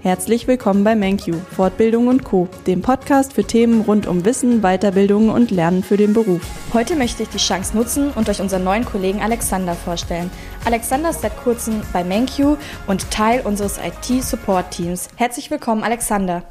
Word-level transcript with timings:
Herzlich 0.00 0.46
willkommen 0.46 0.84
bei 0.84 0.94
MenQ, 0.94 1.34
Fortbildung 1.56 2.06
und 2.06 2.22
Co., 2.22 2.48
dem 2.68 2.82
Podcast 2.82 3.32
für 3.32 3.42
Themen 3.42 3.80
rund 3.80 4.06
um 4.06 4.24
Wissen, 4.24 4.60
Weiterbildung 4.60 5.28
und 5.28 5.50
Lernen 5.50 5.82
für 5.82 5.96
den 5.96 6.12
Beruf. 6.12 6.40
Heute 6.72 6.94
möchte 6.94 7.24
ich 7.24 7.30
die 7.30 7.38
Chance 7.38 7.76
nutzen 7.76 8.12
und 8.12 8.28
euch 8.28 8.40
unseren 8.40 8.62
neuen 8.62 8.84
Kollegen 8.84 9.20
Alexander 9.20 9.74
vorstellen. 9.74 10.30
Alexander 10.64 11.10
ist 11.10 11.22
seit 11.22 11.36
kurzem 11.38 11.82
bei 11.92 12.04
MenQ 12.04 12.58
und 12.86 13.10
Teil 13.10 13.40
unseres 13.40 13.78
IT-Support-Teams. 13.78 15.08
Herzlich 15.16 15.50
willkommen, 15.50 15.82
Alexander. 15.82 16.44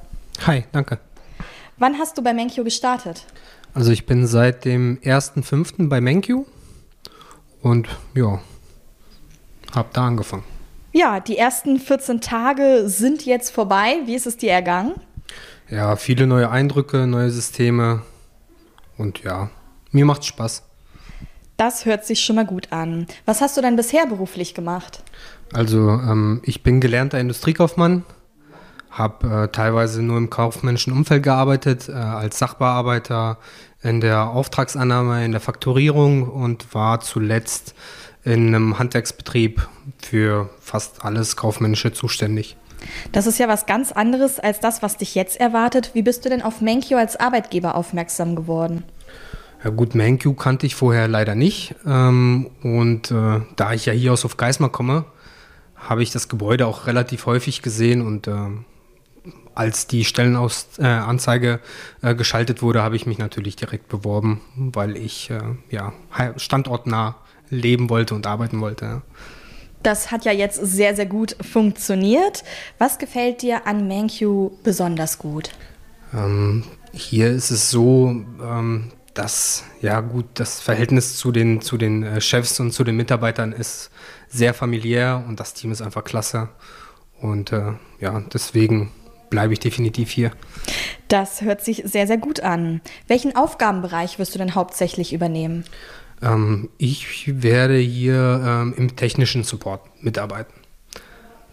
Hi, 0.46 0.66
danke. 0.74 1.00
Wann 1.78 1.98
hast 1.98 2.18
du 2.18 2.24
bei 2.24 2.34
MenQ 2.34 2.66
gestartet? 2.66 3.26
Also 3.74 3.94
ich 3.94 4.06
bin 4.06 4.28
seit 4.28 4.66
dem 4.66 5.00
1.5. 5.02 5.88
bei 5.88 6.02
MenQ 6.02 6.46
und 7.62 7.88
ja, 8.14 8.42
habe 9.74 9.88
da 9.94 10.06
angefangen. 10.06 10.44
Ja, 10.98 11.20
die 11.20 11.38
ersten 11.38 11.80
14 11.80 12.22
Tage 12.22 12.86
sind 12.88 13.24
jetzt 13.24 13.52
vorbei. 13.52 13.98
Wie 14.06 14.16
ist 14.16 14.26
es 14.26 14.36
dir 14.36 14.52
ergangen? 14.52 14.96
Ja, 15.70 15.96
viele 15.96 16.26
neue 16.26 16.50
Eindrücke, 16.50 17.06
neue 17.06 17.30
Systeme 17.30 18.02
und 18.98 19.22
ja, 19.24 19.52
mir 19.92 20.06
macht 20.06 20.26
Spaß. 20.26 20.64
Das 21.56 21.86
hört 21.86 22.04
sich 22.04 22.22
schon 22.22 22.38
mal 22.38 22.48
gut 22.48 22.72
an. 22.72 23.06
Was 23.26 23.42
hast 23.42 23.56
du 23.58 23.62
denn 23.62 23.76
bisher 23.76 24.08
beruflich 24.08 24.56
gemacht? 24.56 25.04
Also 25.54 25.88
ähm, 25.92 26.42
ich 26.44 26.64
bin 26.64 26.82
gelernter 26.82 27.20
Industriekaufmann, 27.20 28.04
habe 28.90 29.44
äh, 29.44 29.48
teilweise 29.50 30.02
nur 30.02 30.18
im 30.18 30.32
kaufmännischen 30.32 30.94
Umfeld 30.94 31.22
gearbeitet, 31.22 31.90
äh, 31.90 31.92
als 31.92 32.40
Sachbearbeiter 32.40 33.38
in 33.84 34.02
der 34.02 34.32
Auftragsannahme, 34.32 35.24
in 35.24 35.32
der 35.32 35.42
Fakturierung 35.42 36.28
und 36.28 36.74
war 36.74 37.02
zuletzt 37.02 37.76
in 38.28 38.54
einem 38.54 38.78
Handwerksbetrieb 38.78 39.68
für 40.00 40.50
fast 40.60 41.06
alles 41.06 41.38
Kaufmännische 41.38 41.94
zuständig. 41.94 42.58
Das 43.14 43.26
ist 43.26 43.40
ja 43.40 43.48
was 43.48 43.66
ganz 43.66 43.94
anderes 43.94 44.40
als 44.40 44.60
das, 44.60 44.82
was 44.82 44.98
dich 44.98 45.16
jetzt 45.16 45.40
erwartet. 45.40 45.92
Wie 45.94 46.02
bist 46.02 46.26
du 46.26 46.30
denn 46.30 46.42
auf 46.42 46.60
Menkyo 46.60 46.98
als 46.98 47.16
Arbeitgeber 47.16 47.76
aufmerksam 47.76 48.36
geworden? 48.36 48.84
Ja 49.64 49.70
gut, 49.70 49.96
Menkyu 49.96 50.34
kannte 50.34 50.66
ich 50.66 50.76
vorher 50.76 51.08
leider 51.08 51.36
nicht. 51.36 51.74
Ähm, 51.86 52.52
und 52.62 53.12
äh, 53.12 53.42
da 53.56 53.74
ich 53.74 53.86
ja 53.86 53.94
hier 53.94 54.12
aus 54.12 54.26
Hofgeismar 54.26 54.72
komme, 54.72 55.06
habe 55.78 56.04
ich 56.04 56.12
das 56.12 56.28
Gebäude 56.28 56.68
auch 56.68 56.86
relativ 56.86 57.26
häufig 57.28 57.62
gesehen 57.62 58.06
und 58.06 58.28
äh, 58.28 58.34
als 59.56 59.88
die 59.88 60.04
Stellenanzeige 60.06 61.62
äh, 62.02 62.14
geschaltet 62.14 62.62
wurde, 62.62 62.84
habe 62.84 62.98
ich 62.98 63.08
mich 63.08 63.18
natürlich 63.18 63.56
direkt 63.56 63.88
beworben, 63.88 64.42
weil 64.56 64.98
ich 64.98 65.32
ja 65.72 65.94
standortnah 66.36 67.16
leben 67.50 67.90
wollte 67.90 68.16
und 68.16 68.28
arbeiten 68.28 68.62
wollte. 68.62 69.02
Das 69.84 70.12
hat 70.12 70.26
ja 70.26 70.32
jetzt 70.32 70.60
sehr, 70.66 70.96
sehr 70.96 71.06
gut 71.06 71.36
funktioniert. 71.42 72.44
Was 72.78 72.98
gefällt 72.98 73.42
dir 73.42 73.68
an 73.68 73.88
ManQ 73.88 74.52
besonders 74.64 75.18
gut? 75.18 75.52
Ähm, 76.14 76.64
hier 76.92 77.30
ist 77.30 77.52
es 77.52 77.70
so, 77.70 78.24
ähm, 78.42 78.92
dass, 79.14 79.64
ja 79.82 80.02
gut, 80.02 80.26
das 80.36 80.60
Verhältnis 80.60 81.16
zu 81.18 81.32
den, 81.32 81.62
zu 81.62 81.78
den 81.78 82.04
äh, 82.04 82.22
Chefs 82.22 82.60
und 82.60 82.72
zu 82.72 82.84
den 82.84 82.96
Mitarbeitern 82.96 83.52
ist 83.52 83.90
sehr 84.30 84.54
familiär 84.54 85.24
und 85.28 85.40
das 85.40 85.54
Team 85.54 85.72
ist 85.72 85.82
einfach 85.82 86.04
klasse. 86.04 86.50
Und 87.20 87.52
äh, 87.52 87.74
ja, 88.00 88.22
deswegen 88.34 88.92
bleibe 89.30 89.54
ich 89.54 89.60
definitiv 89.60 90.10
hier. 90.10 90.32
Das 91.08 91.42
hört 91.42 91.64
sich 91.64 91.84
sehr, 91.86 92.08
sehr 92.08 92.18
gut 92.18 92.42
an. 92.42 92.82
Welchen 93.08 93.36
Aufgabenbereich 93.36 94.20
wirst 94.20 94.36
du 94.36 94.40
denn 94.40 94.56
hauptsächlich 94.56 95.14
übernehmen? 95.14 95.64
Ähm, 96.22 96.70
ich 96.78 97.42
werde 97.42 97.78
hier 97.78 98.42
ähm, 98.46 98.74
im 98.78 98.96
technischen 98.96 99.44
Support 99.44 99.82
mitarbeiten. 100.02 100.54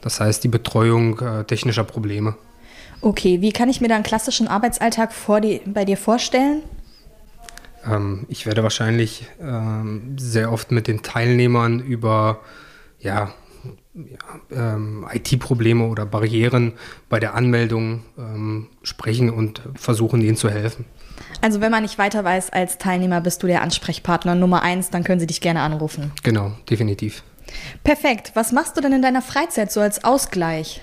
Das 0.01 0.21
heißt 0.21 0.45
die 0.45 0.49
Betreuung 0.49 1.19
äh, 1.21 1.45
technischer 1.45 1.85
Probleme. 1.85 2.37
Okay, 3.01 3.41
wie 3.41 3.53
kann 3.53 3.69
ich 3.69 3.81
mir 3.81 3.89
da 3.89 3.95
einen 3.97 4.05
klassischen 4.05 4.49
Arbeitsalltag 4.49 5.13
die, 5.41 5.61
bei 5.67 5.85
dir 5.85 5.97
vorstellen? 5.97 6.63
Ähm, 7.87 8.27
ich 8.29 8.47
werde 8.47 8.63
wahrscheinlich 8.63 9.27
ähm, 9.41 10.17
sehr 10.19 10.53
oft 10.53 10.71
mit 10.71 10.89
den 10.89 11.03
Teilnehmern 11.03 11.81
über 11.81 12.41
ja, 13.01 13.35
ja, 13.95 14.75
ähm, 14.75 15.07
IT-Probleme 15.13 15.87
oder 15.87 16.05
Barrieren 16.05 16.73
bei 17.09 17.21
der 17.21 17.35
Anmeldung 17.35 18.03
ähm, 18.19 18.69
sprechen 18.83 19.31
und 19.31 19.63
versuchen, 19.75 20.21
ihnen 20.21 20.37
zu 20.37 20.51
helfen. 20.51 20.85
Also 21.41 21.61
wenn 21.61 21.71
man 21.71 21.83
nicht 21.83 21.99
weiter 21.99 22.25
weiß 22.25 22.51
als 22.51 22.79
Teilnehmer, 22.79 23.21
bist 23.21 23.43
du 23.43 23.47
der 23.47 23.63
Ansprechpartner 23.63 24.35
Nummer 24.35 24.63
eins, 24.63 24.91
dann 24.91 25.05
können 25.05 25.21
sie 25.21 25.27
dich 25.27 25.41
gerne 25.41 25.61
anrufen. 25.61 26.11
Genau, 26.23 26.53
definitiv. 26.69 27.23
Perfekt. 27.85 28.33
Was 28.35 28.53
machst 28.53 28.77
du 28.77 28.81
denn 28.81 28.93
in 28.93 29.03
deiner 29.03 29.23
Freizeit 29.23 29.71
so 29.71 29.81
als 29.81 30.03
Ausgleich? 30.03 30.81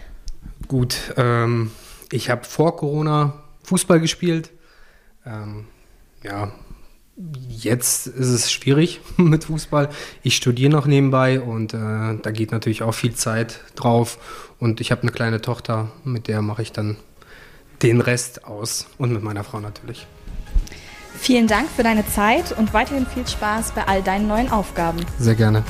Gut, 0.67 1.13
ähm, 1.17 1.71
ich 2.11 2.29
habe 2.29 2.45
vor 2.45 2.77
Corona 2.77 3.33
Fußball 3.63 3.99
gespielt. 3.99 4.51
Ähm, 5.25 5.65
ja, 6.23 6.51
jetzt 7.15 8.07
ist 8.07 8.29
es 8.29 8.51
schwierig 8.51 9.01
mit 9.17 9.45
Fußball. 9.45 9.89
Ich 10.23 10.35
studiere 10.35 10.71
noch 10.71 10.85
nebenbei 10.85 11.41
und 11.41 11.73
äh, 11.73 11.77
da 11.77 12.31
geht 12.31 12.51
natürlich 12.51 12.83
auch 12.83 12.93
viel 12.93 13.13
Zeit 13.13 13.59
drauf. 13.75 14.17
Und 14.59 14.81
ich 14.81 14.91
habe 14.91 15.01
eine 15.01 15.11
kleine 15.11 15.41
Tochter, 15.41 15.91
mit 16.03 16.27
der 16.27 16.41
mache 16.41 16.61
ich 16.61 16.71
dann 16.71 16.97
den 17.81 17.99
Rest 17.99 18.45
aus 18.45 18.87
und 18.97 19.11
mit 19.11 19.23
meiner 19.23 19.43
Frau 19.43 19.59
natürlich. 19.59 20.05
Vielen 21.17 21.47
Dank 21.47 21.67
für 21.69 21.83
deine 21.83 22.07
Zeit 22.07 22.51
und 22.57 22.73
weiterhin 22.73 23.05
viel 23.05 23.27
Spaß 23.27 23.71
bei 23.71 23.87
all 23.87 24.01
deinen 24.01 24.27
neuen 24.27 24.51
Aufgaben. 24.51 24.99
Sehr 25.19 25.35
gerne. 25.35 25.63